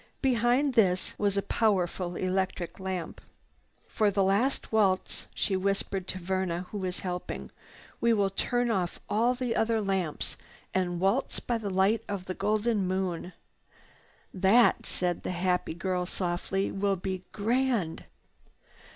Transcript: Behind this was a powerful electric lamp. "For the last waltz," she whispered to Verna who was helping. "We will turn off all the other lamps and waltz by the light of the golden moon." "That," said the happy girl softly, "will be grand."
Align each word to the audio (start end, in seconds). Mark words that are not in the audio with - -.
Behind 0.23 0.73
this 0.73 1.13
was 1.19 1.37
a 1.37 1.43
powerful 1.43 2.15
electric 2.15 2.79
lamp. 2.79 3.21
"For 3.87 4.09
the 4.09 4.23
last 4.23 4.71
waltz," 4.71 5.27
she 5.35 5.55
whispered 5.55 6.07
to 6.07 6.17
Verna 6.17 6.61
who 6.71 6.79
was 6.79 7.01
helping. 7.01 7.51
"We 7.99 8.11
will 8.11 8.31
turn 8.31 8.71
off 8.71 8.99
all 9.07 9.35
the 9.35 9.55
other 9.55 9.79
lamps 9.79 10.37
and 10.73 10.99
waltz 10.99 11.39
by 11.39 11.59
the 11.59 11.69
light 11.69 12.01
of 12.09 12.25
the 12.25 12.33
golden 12.33 12.87
moon." 12.87 13.33
"That," 14.33 14.87
said 14.87 15.21
the 15.21 15.33
happy 15.33 15.75
girl 15.75 16.07
softly, 16.07 16.71
"will 16.71 16.95
be 16.95 17.21
grand." 17.31 18.05